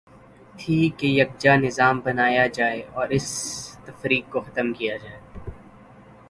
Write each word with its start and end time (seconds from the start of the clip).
تھی 0.59 0.89
کہ 0.97 1.07
یکجا 1.07 1.55
نظا 1.55 1.91
م 1.91 1.99
بنایا 2.03 2.45
جائے 2.47 2.81
اور 2.93 3.07
اس 3.09 3.27
تفریق 3.85 4.31
کو 4.31 4.39
ختم 4.41 4.73
کیا 4.73 4.97
جائے۔ 4.97 5.19